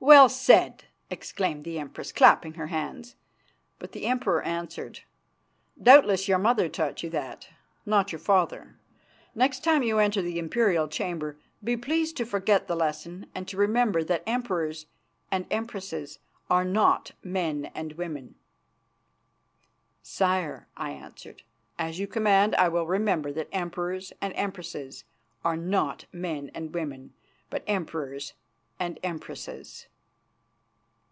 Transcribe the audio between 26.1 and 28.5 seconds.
men and women, but Emperors